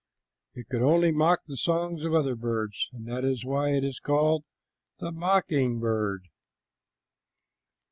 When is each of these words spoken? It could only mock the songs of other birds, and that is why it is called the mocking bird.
It 0.55 0.67
could 0.67 0.81
only 0.81 1.11
mock 1.11 1.41
the 1.45 1.55
songs 1.55 2.03
of 2.03 2.11
other 2.15 2.33
birds, 2.35 2.89
and 2.91 3.05
that 3.07 3.23
is 3.23 3.45
why 3.45 3.73
it 3.73 3.83
is 3.83 3.99
called 3.99 4.43
the 4.97 5.11
mocking 5.11 5.79
bird. 5.79 6.23